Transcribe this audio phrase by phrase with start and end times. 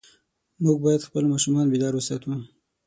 [0.63, 2.29] موږ باید خپل ماشومان بیدار وساتو.